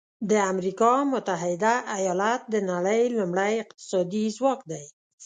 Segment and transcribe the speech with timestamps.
[0.29, 4.83] د امریکا متحده ایالات د نړۍ لومړی اقتصادي ځواک دی.